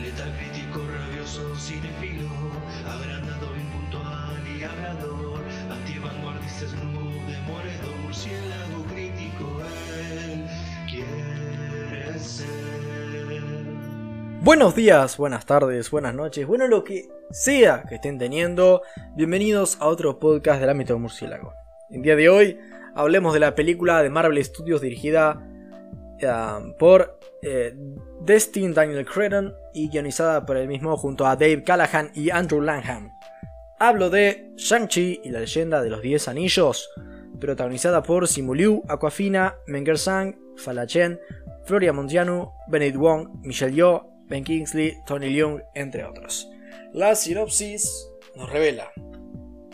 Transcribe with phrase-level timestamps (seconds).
[0.00, 2.28] Letal crítico, rabioso, cinefilo,
[2.86, 5.40] agrandado, impuntual y hablador,
[5.70, 9.62] antivanguardista, snoop, demoledor, murciélago crítico,
[10.10, 10.46] él
[10.90, 12.46] quiere ser.
[14.40, 18.82] Buenos días, buenas tardes, buenas noches, bueno lo que sea que estén teniendo,
[19.14, 21.54] bienvenidos a otro podcast del ámbito murciélago.
[21.90, 22.58] El día de hoy
[22.94, 25.40] hablemos de la película de Marvel Studios dirigida
[26.20, 27.74] eh, por eh,
[28.22, 33.10] Destin Daniel Cretton y guionizada por el mismo junto a Dave Callahan y Andrew Langham.
[33.78, 36.88] Hablo de Shang-Chi y la leyenda de los 10 anillos,
[37.40, 41.20] protagonizada por Simu Liu, Aquafina, Menger Sang, Fala Chen,
[41.64, 46.48] Floria Montiano, Benedict Wong, Michelle Yeoh, Ben Kingsley, Tony Leung, entre otros.
[46.92, 48.90] La sinopsis nos revela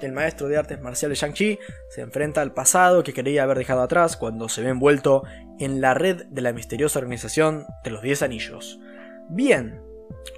[0.07, 1.59] el maestro de artes marciales Shang-Chi
[1.91, 5.25] se enfrenta al pasado que quería haber dejado atrás cuando se ve envuelto
[5.59, 8.81] en la red de la misteriosa organización de los Diez Anillos.
[9.29, 9.81] Bien,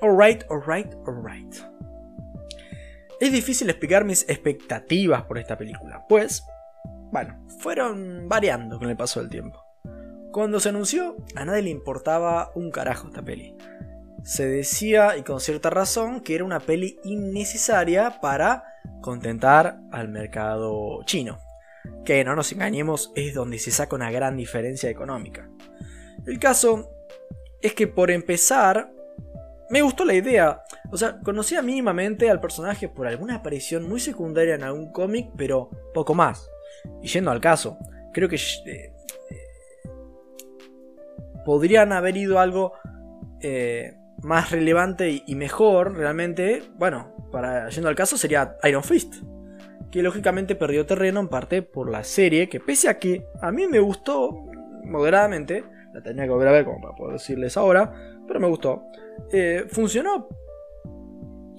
[0.00, 1.54] alright, alright, alright.
[3.20, 6.44] Es difícil explicar mis expectativas por esta película, pues,
[7.12, 9.62] bueno, fueron variando con el paso del tiempo.
[10.32, 13.54] Cuando se anunció, a nadie le importaba un carajo esta peli.
[14.24, 21.02] Se decía, y con cierta razón, que era una peli innecesaria para contentar al mercado
[21.04, 21.38] chino,
[22.04, 25.48] que no nos engañemos es donde se saca una gran diferencia económica.
[26.26, 26.90] El caso
[27.60, 28.92] es que por empezar,
[29.70, 34.54] me gustó la idea, o sea, conocía mínimamente al personaje por alguna aparición muy secundaria
[34.54, 36.48] en algún cómic, pero poco más.
[37.00, 37.78] Y yendo al caso,
[38.12, 38.92] creo que eh,
[41.44, 42.74] podrían haber ido algo
[43.40, 49.14] eh, más relevante y mejor, realmente, bueno, para yendo al caso sería Iron Fist,
[49.90, 53.66] que lógicamente perdió terreno en parte por la serie, que pese a que a mí
[53.66, 54.30] me gustó
[54.84, 57.92] moderadamente, la tenía que volver a ver como para poder decirles ahora,
[58.26, 58.84] pero me gustó,
[59.32, 60.28] eh, funcionó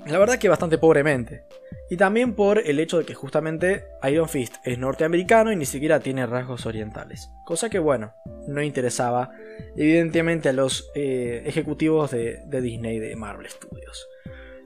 [0.05, 1.45] la verdad que bastante pobremente.
[1.89, 6.00] Y también por el hecho de que justamente Iron Fist es norteamericano y ni siquiera
[6.00, 7.29] tiene rasgos orientales.
[7.45, 8.13] Cosa que bueno,
[8.47, 9.31] no interesaba
[9.78, 14.07] evidentemente a los eh, ejecutivos de, de Disney de Marvel Studios.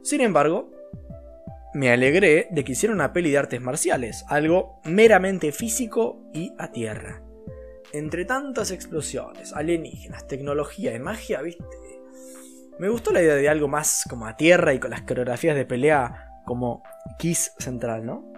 [0.03, 0.72] Sin embargo,
[1.73, 6.72] me alegré de que hiciera una peli de artes marciales, algo meramente físico y a
[6.72, 7.22] tierra.
[7.94, 11.63] Entre tantas explosiones, alienígenas, tecnología y magia, viste,
[12.79, 15.66] me gustó la idea de algo más como a tierra y con las coreografías de
[15.66, 16.83] pelea como
[17.17, 18.31] Kiss Central, ¿no?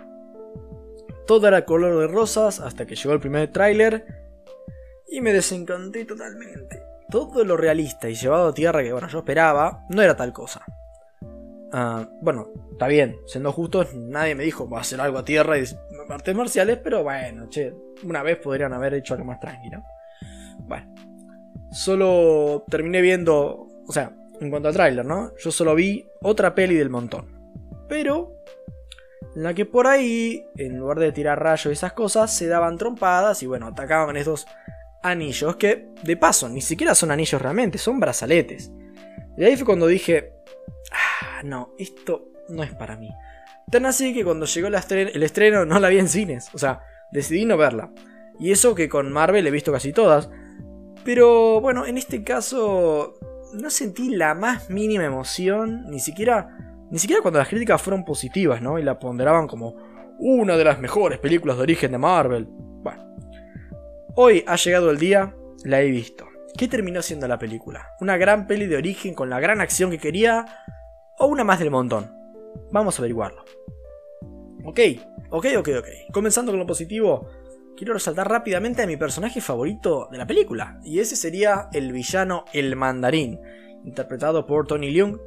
[1.28, 4.06] Todo era color de rosas hasta que llegó el primer tráiler
[5.08, 6.82] y me desencanté totalmente.
[7.10, 10.64] Todo lo realista y llevado a tierra que bueno, yo esperaba no era tal cosa.
[11.72, 15.58] Ah, bueno, está bien, siendo justos, nadie me dijo va a hacer algo a tierra
[15.60, 15.64] y
[16.10, 19.84] artes marciales, pero bueno, che, una vez podrían haber hecho algo más tranquilo.
[20.60, 20.94] Bueno,
[21.72, 25.32] solo terminé viendo, o sea, en cuanto al tráiler, ¿no?
[25.38, 27.28] Yo solo vi otra peli del montón.
[27.88, 28.36] Pero,
[29.36, 33.44] la que por ahí, en lugar de tirar rayos y esas cosas, se daban trompadas
[33.44, 34.48] y bueno, atacaban estos
[35.04, 38.72] anillos que, de paso, ni siquiera son anillos realmente, son brazaletes.
[39.38, 40.34] Y ahí fue cuando dije,
[41.22, 43.10] ah, no, esto no es para mí.
[43.72, 46.82] Tan así que cuando llegó el estreno, no la vi en cines, o sea,
[47.12, 47.92] decidí no verla.
[48.40, 50.30] Y eso que con Marvel he visto casi todas.
[51.04, 53.16] Pero bueno, en este caso
[53.54, 56.58] no sentí la más mínima emoción, ni siquiera,
[56.90, 58.80] ni siquiera cuando las críticas fueron positivas, ¿no?
[58.80, 59.76] Y la ponderaban como
[60.20, 62.48] una de las mejores películas de origen de Marvel.
[62.50, 63.16] Bueno,
[64.16, 66.28] hoy ha llegado el día, la he visto.
[66.58, 67.88] ¿Qué terminó siendo la película?
[68.02, 70.46] ¿Una gran peli de origen con la gran acción que quería?
[71.22, 72.10] ¿O una más del montón?
[72.72, 73.44] Vamos a averiguarlo.
[74.64, 74.80] Ok,
[75.30, 75.88] ok, ok, ok.
[76.14, 77.28] Comenzando con lo positivo,
[77.76, 82.46] quiero resaltar rápidamente a mi personaje favorito de la película, y ese sería el villano
[82.54, 83.38] El Mandarín,
[83.84, 85.20] interpretado por Tony Leung.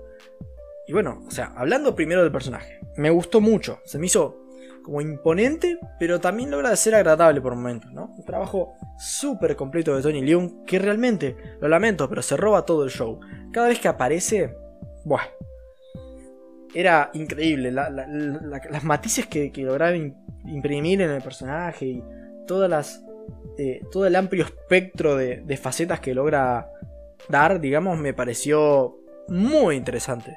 [0.86, 4.38] Y bueno, o sea, hablando primero del personaje, me gustó mucho, se me hizo
[4.82, 8.14] como imponente, pero también logra ser agradable por momentos, ¿no?
[8.16, 12.82] Un trabajo súper completo de Tony Leung, que realmente, lo lamento, pero se roba todo
[12.82, 13.20] el show.
[13.52, 14.56] Cada vez que aparece,
[15.04, 15.20] ¡buah!
[16.74, 19.94] Era increíble, las matices que, que lograba
[20.44, 22.04] imprimir en el personaje y
[22.46, 23.04] todas las,
[23.58, 26.70] eh, todo el amplio espectro de, facetas que logra
[27.28, 28.96] dar, digamos, me pareció
[29.28, 30.36] muy interesante.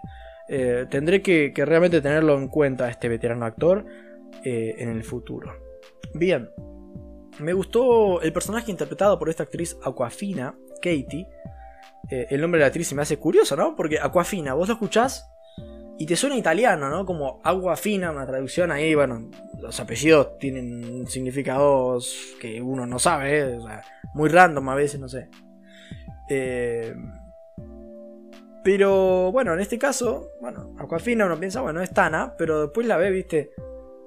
[0.49, 3.85] Eh, tendré que, realmente tenerlo en cuenta este veterano actor
[4.43, 5.53] eh, en el futuro.
[6.13, 6.49] Bien,
[7.39, 11.27] me gustó el personaje interpretado por esta actriz Aquafina, Katie.
[12.09, 13.75] el nombre de la actriz se me hace curioso, ¿no?
[13.75, 15.25] Porque Aquafina, vos lo escuchás
[15.97, 17.05] y te suena italiano, ¿no?
[17.05, 19.29] Como agua fina, una traducción ahí, bueno,
[19.61, 23.57] los apellidos tienen significados que uno no sabe, ¿eh?
[23.57, 23.81] o sea,
[24.13, 25.29] muy random a veces, no sé.
[26.29, 26.93] Eh,
[28.63, 32.97] Pero bueno, en este caso, bueno, Aquafina uno piensa, bueno, es Tana, pero después la
[32.97, 33.51] ve, viste,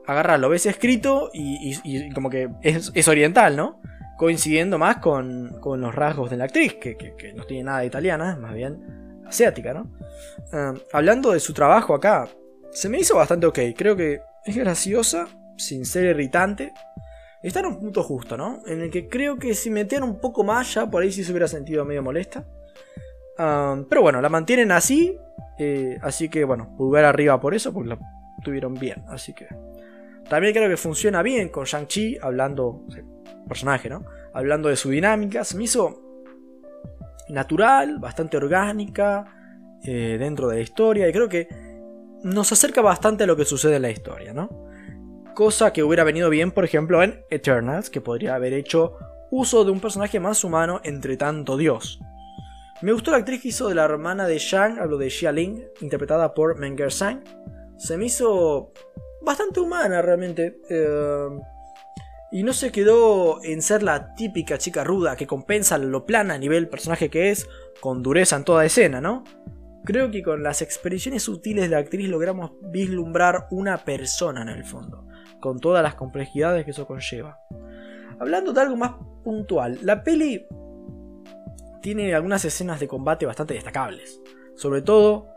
[0.06, 3.80] agarra, lo ves escrito y, como que es, oriental, ¿no?
[4.18, 8.52] Coincidiendo más con, los rasgos de la actriz, que, no tiene nada de italiana, más
[8.52, 8.97] bien
[9.28, 9.90] asiática, ¿no?
[10.52, 12.28] Ah, hablando de su trabajo acá,
[12.70, 16.72] se me hizo bastante ok, creo que es graciosa, sin ser irritante.
[17.42, 18.62] Está en un punto justo, ¿no?
[18.66, 21.30] En el que creo que si metían un poco más ya, por ahí sí se
[21.32, 22.46] hubiera sentido medio molesta.
[23.38, 25.18] Ah, pero bueno, la mantienen así.
[25.58, 27.98] Eh, así que bueno, pulgar arriba por eso, porque la
[28.42, 29.04] tuvieron bien.
[29.08, 29.46] Así que.
[30.28, 32.84] También creo que funciona bien con Shang-Chi, hablando.
[33.46, 34.04] personaje, ¿no?
[34.34, 35.44] Hablando de su dinámica.
[35.44, 36.07] Se me hizo
[37.28, 39.34] natural, bastante orgánica.
[39.84, 41.08] Eh, dentro de la historia.
[41.08, 41.48] Y creo que
[42.22, 44.48] nos acerca bastante a lo que sucede en la historia, ¿no?
[45.34, 48.96] Cosa que hubiera venido bien, por ejemplo, en Eternals, que podría haber hecho
[49.30, 52.00] uso de un personaje más humano entre tanto dios.
[52.82, 55.62] Me gustó la actriz que hizo de la hermana de Shang, hablo de Xia Ling,
[55.80, 57.22] interpretada por Menger Sang.
[57.76, 58.72] Se me hizo
[59.22, 60.60] bastante humana realmente.
[60.68, 61.28] Eh,
[62.30, 66.38] y no se quedó en ser la típica chica ruda que compensa lo plana a
[66.38, 67.48] nivel personaje que es,
[67.80, 69.24] con dureza en toda escena, ¿no?
[69.84, 74.64] Creo que con las expresiones sutiles de la actriz logramos vislumbrar una persona en el
[74.64, 75.06] fondo,
[75.40, 77.40] con todas las complejidades que eso conlleva.
[78.18, 78.92] Hablando de algo más
[79.24, 80.46] puntual, la peli
[81.80, 84.20] tiene algunas escenas de combate bastante destacables,
[84.56, 85.28] sobre todo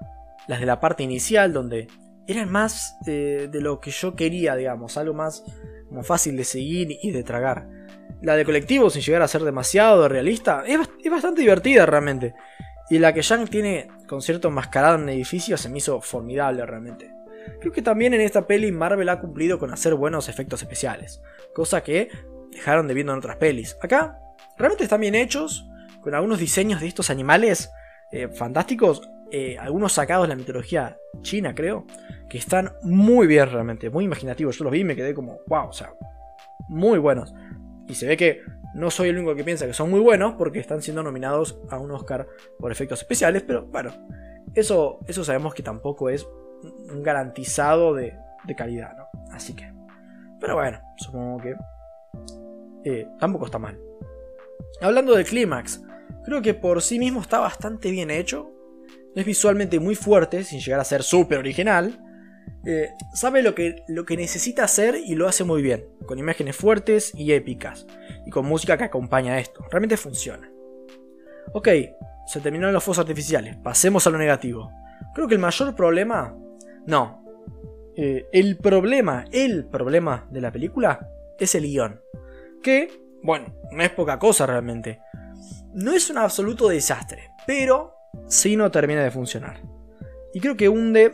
[0.47, 1.87] las de la parte inicial donde
[2.27, 5.43] eran más eh, de lo que yo quería, digamos, algo más
[5.91, 7.67] como fácil de seguir y de tragar.
[8.21, 10.79] La de colectivo, sin llegar a ser demasiado realista, es,
[11.11, 12.33] bastante divertida realmente.
[12.89, 16.65] Y la que Yang tiene con cierto enmascarado en un edificio se me hizo formidable
[16.65, 17.11] realmente.
[17.59, 21.21] Creo que también en esta peli Marvel ha cumplido con hacer buenos efectos especiales,
[21.53, 22.07] cosa que
[22.51, 23.75] dejaron de viendo en otras pelis.
[23.81, 24.17] Acá
[24.57, 25.67] realmente están bien hechos,
[25.99, 27.69] con algunos diseños de estos animales
[28.13, 31.85] eh, fantásticos, eh, algunos sacados de la mitología china creo,
[32.29, 34.57] que están muy bien realmente, muy imaginativos.
[34.57, 35.93] Yo los vi y me quedé como, wow, o sea,
[36.69, 37.33] muy buenos.
[37.87, 38.41] Y se ve que
[38.73, 41.77] no soy el único que piensa que son muy buenos porque están siendo nominados a
[41.77, 43.91] un Oscar por efectos especiales, pero bueno,
[44.55, 46.27] eso, eso sabemos que tampoco es
[46.89, 48.15] un garantizado de,
[48.57, 49.07] calidad, ¿no?
[49.31, 49.71] Así que,
[50.39, 51.55] pero bueno, supongo que
[52.83, 53.79] eh, tampoco está mal.
[54.81, 55.81] Hablando del clímax,
[56.25, 58.51] creo que por sí mismo está bastante bien hecho.
[59.15, 61.99] Es visualmente muy fuerte, sin llegar a ser súper original.
[62.65, 66.55] Eh, sabe lo que, lo que necesita hacer y lo hace muy bien, con imágenes
[66.55, 67.87] fuertes y épicas,
[68.25, 69.65] y con música que acompaña a esto.
[69.69, 70.49] Realmente funciona.
[71.53, 71.67] Ok,
[72.27, 74.71] se terminaron los fuegos artificiales, pasemos a lo negativo.
[75.13, 76.37] Creo que el mayor problema...
[76.85, 77.23] No.
[77.95, 81.99] Eh, el problema, el problema de la película es el guion.
[82.63, 82.89] Que,
[83.23, 85.01] bueno, no es poca cosa realmente.
[85.73, 87.95] No es un absoluto desastre, pero
[88.27, 89.61] sí no termina de funcionar.
[90.33, 91.11] Y creo que hunde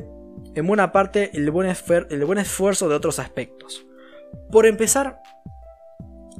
[0.56, 1.74] en buena parte el buen,
[2.10, 3.86] el buen esfuerzo de otros aspectos.
[4.52, 5.22] Por empezar,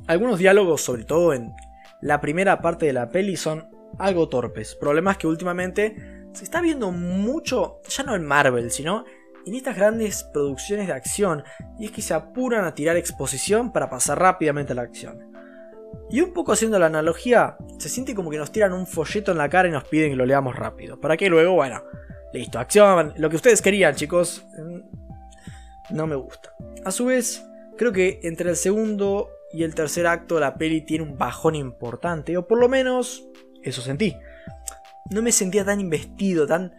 [0.08, 1.54] algunos diálogos, sobre todo en
[2.02, 4.76] la primera parte de la peli, son algo torpes.
[4.76, 9.06] Problemas que últimamente se está viendo mucho, ya no en Marvel, sino
[9.46, 11.44] en estas grandes producciones de acción,
[11.80, 15.32] y es que se apuran a tirar exposición para pasar rápidamente a la acción.
[16.10, 19.38] Y un poco haciendo la analogía, se siente como que nos tiran un folleto en
[19.38, 21.84] la cara y nos piden que lo leamos rápido, para que luego, bueno,
[22.34, 23.14] Listo, acción.
[23.18, 24.46] Lo que ustedes querían, chicos.
[24.58, 26.54] Mm, no me gusta.
[26.84, 27.46] A su vez,
[27.78, 32.38] creo que entre el segundo y el tercer acto la peli tiene un bajón importante.
[32.38, 33.28] O por lo menos,
[33.64, 34.16] eso sentí.
[35.10, 36.74] No me sentía tan investido, tan...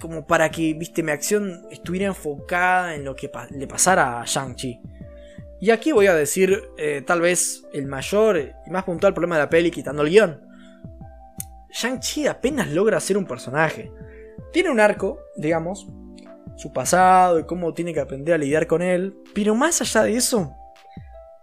[0.00, 4.80] Como para que, viste, mi acción estuviera enfocada en lo que le pasara a Shang-Chi.
[5.60, 9.42] Y aquí voy a decir, eh, tal vez, el mayor y más puntual problema de
[9.42, 10.40] la peli quitando el guion.
[11.70, 13.92] Shang-Chi apenas logra ser un personaje.
[14.52, 15.86] Tiene un arco, digamos,
[16.56, 20.16] su pasado y cómo tiene que aprender a lidiar con él, pero más allá de
[20.16, 20.54] eso,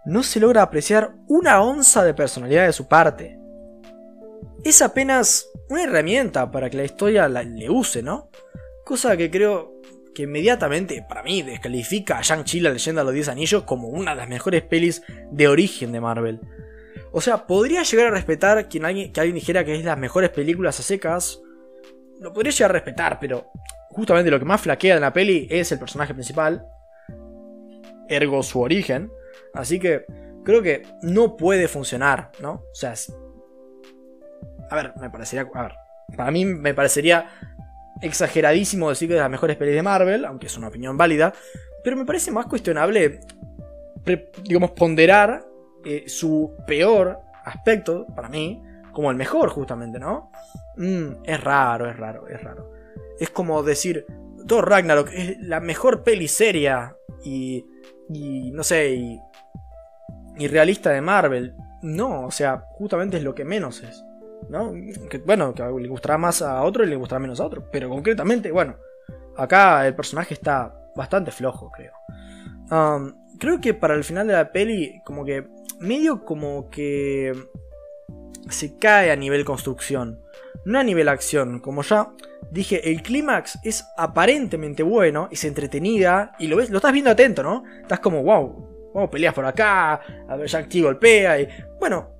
[0.04, 3.38] no se logra apreciar una onza de personalidad de su parte.
[4.64, 8.30] Es apenas una herramienta para que la historia le use, ¿no?
[8.84, 9.75] Cosa que creo
[10.16, 14.12] que inmediatamente, para mí, descalifica a Shang-Chi la leyenda de los 10 anillos como una
[14.12, 16.40] de las mejores pelis de origen de Marvel.
[17.12, 19.98] O sea, podría llegar a respetar que alguien, que alguien dijera que es de las
[19.98, 21.42] mejores películas a secas,
[22.18, 23.50] lo podría llegar a respetar, pero
[23.90, 26.66] justamente lo que más flaquea en la peli es el personaje principal,
[28.08, 29.10] ergo su origen.
[29.52, 30.06] Así que
[30.44, 32.52] creo que no puede funcionar, ¿no?
[32.52, 32.94] O sea,
[34.70, 35.72] a ver, me parecería, a ver,
[36.16, 37.28] para mí me parecería
[38.02, 41.32] exageradísimo decir que es de las mejores pelis de Marvel, aunque es una opinión válida,
[41.82, 43.20] pero me parece más cuestionable,
[44.42, 45.46] digamos, ponderar
[45.84, 48.62] eh, su peor aspecto, para mí,
[48.92, 50.30] como el mejor, justamente, ¿no?
[50.76, 52.72] Mm, es raro, es raro, es raro.
[53.20, 54.06] Es como decir,
[54.46, 57.64] Thor Ragnarok es la mejor peli seria y,
[58.52, 59.20] no sé, y,
[60.38, 61.54] y realista de Marvel.
[61.82, 64.02] No, o sea, justamente es lo que menos es.
[64.48, 64.72] ¿No?
[65.24, 67.68] Bueno, que le gustará más a otro y le gustará menos a otro.
[67.70, 68.76] Pero concretamente, bueno,
[69.36, 71.92] acá el personaje está bastante flojo, creo.
[73.38, 75.46] Creo que para el final de la peli, como que
[75.78, 77.34] medio como que
[78.48, 80.22] se cae a nivel construcción,
[80.64, 81.60] no a nivel acción.
[81.60, 82.12] Como ya
[82.50, 87.42] dije, el clímax es aparentemente bueno, es entretenida y lo ves, lo estás viendo atento,
[87.42, 87.64] ¿no?
[87.82, 91.48] Estás como, wow, wow, peleas por acá, a ver, Shang-Chi golpea y
[91.78, 92.15] bueno,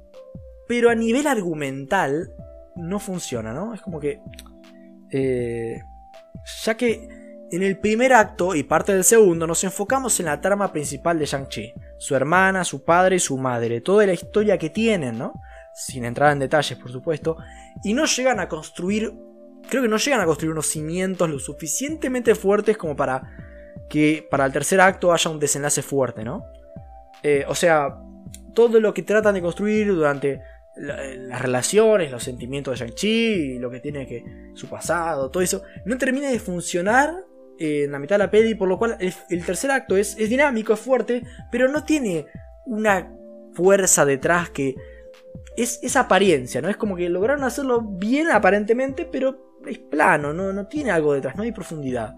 [0.69, 2.31] pero a nivel argumental
[2.75, 3.75] no funciona, ¿no?
[3.75, 4.21] Es como que
[5.11, 5.81] eh,
[6.65, 7.09] ya que
[7.51, 11.27] en el primer acto y parte del segundo nos enfocamos en la trama principal de
[11.27, 15.33] Shang-Chi, su hermana, su padre y su madre, toda la historia que tienen, ¿no?
[15.75, 17.37] Sin entrar en detalles, por supuesto,
[17.85, 19.13] y no llegan a construir,
[19.69, 23.23] creo que no llegan a construir unos cimientos lo suficientemente fuertes como para
[23.89, 26.45] que para el tercer acto haya un desenlace fuerte, ¿no?
[27.23, 27.97] Eh, o sea,
[28.55, 30.41] todo lo que tratan de construir durante
[30.77, 34.51] las relaciones, los sentimientos de Shang-Chi, lo que tiene que.
[34.55, 37.15] su pasado, todo eso, no termina de funcionar
[37.59, 40.73] en la mitad de la peli, por lo cual el, tercer acto es, es, dinámico,
[40.75, 42.27] es fuerte, pero no tiene
[42.67, 43.11] una
[43.55, 44.75] fuerza detrás que
[45.57, 46.69] es, esa apariencia, ¿no?
[46.69, 51.37] Es como que lograron hacerlo bien aparentemente, pero es plano, no, no tiene algo detrás,
[51.37, 52.15] no hay profundidad.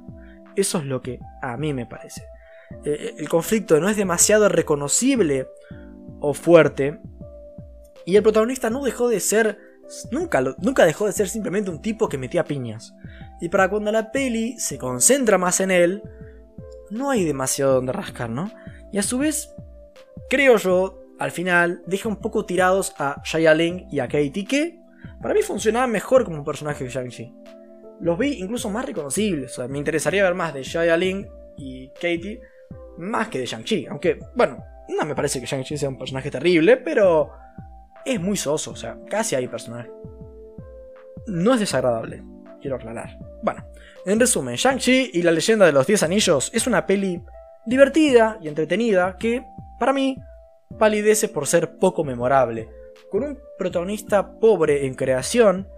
[0.57, 2.25] Eso es lo que a mí me parece.
[2.85, 5.47] Eh, el conflicto no es demasiado reconocible
[6.21, 6.99] o fuerte,
[8.09, 9.59] y el protagonista no dejó de ser
[10.11, 12.95] Nunca, nunca, dejó de ser simplemente un tipo que metía piñas.
[13.41, 16.03] Y para cuando la peli se concentra más en él,
[16.91, 18.51] no hay demasiado donde rascar, ¿no?
[18.93, 19.55] Y a su vez,
[20.29, 24.79] creo yo, al final, deja un poco tirados a Shia Ling y a Katie, que
[25.23, 27.35] para mí funcionaban mejor como personaje que Shang-Chi.
[28.01, 31.89] Los vi incluso más reconocibles, o sea, me interesaría ver más de Shia Ling y
[31.91, 32.41] Katie,
[32.99, 33.87] más que de Shang-Chi.
[33.87, 34.63] Aunque, bueno,
[34.99, 37.33] no me parece que Shang-Chi sea un personaje terrible, pero
[38.09, 39.91] es muy soso, o sea, casi hay personaje.
[41.27, 42.23] No es desagradable,
[42.61, 43.19] quiero aclarar.
[43.43, 43.65] Bueno,
[44.05, 47.23] en resumen, Shang-Chi y la leyenda de los 10 anillos es una peli
[47.67, 49.45] divertida y entretenida que,
[49.79, 50.17] para mí,
[50.79, 52.69] palidece por ser poco memorable.
[53.11, 55.69] Con un protagonista pobre en creación,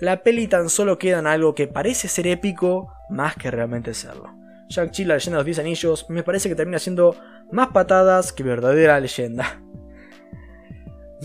[0.00, 4.32] la peli tan solo queda en algo que parece ser épico más que realmente serlo.
[4.68, 7.16] Shang-Chi, la leyenda de los 10 anillos, me parece que termina siendo
[7.50, 9.60] más patadas que verdadera leyenda.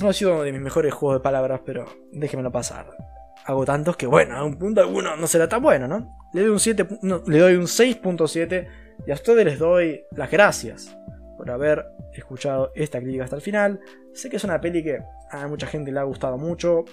[0.02, 2.88] No ha sido uno de mis mejores juegos de palabras, pero déjenmelo pasar.
[3.46, 6.16] Hago tantos que, bueno, a un punto alguno no será tan bueno, ¿no?
[6.34, 6.88] Le doy un 7,
[7.28, 8.68] le doy un 6.7
[9.06, 10.96] y a ustedes les doy las gracias
[11.38, 13.80] por haber escuchado esta crítica hasta el final.
[14.14, 15.00] Sé que es una peli que
[15.32, 16.86] a mucha gente le ha gustado mucho.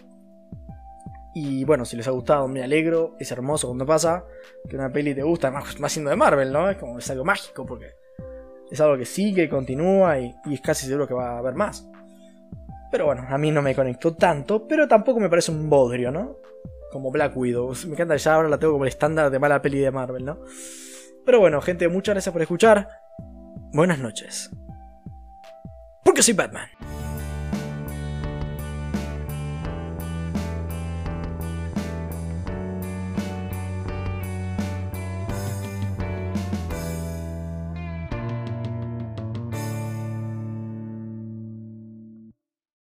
[1.34, 3.14] Y bueno, si les ha gustado, me alegro.
[3.18, 4.24] Es hermoso cuando pasa
[4.68, 6.70] que una peli te gusta, más, más siendo de Marvel, ¿no?
[6.70, 7.90] Es como es algo mágico porque
[8.70, 11.86] es algo que sigue continúa y es casi seguro que va a haber más.
[12.90, 16.36] Pero bueno, a mí no me conectó tanto, pero tampoco me parece un bodrio, ¿no?
[16.92, 17.72] Como Black Widow.
[17.86, 20.38] Me encanta, ya ahora la tengo como el estándar de mala peli de Marvel, ¿no?
[21.24, 22.88] Pero bueno, gente, muchas gracias por escuchar.
[23.72, 24.50] Buenas noches.
[26.04, 26.68] Porque soy Batman.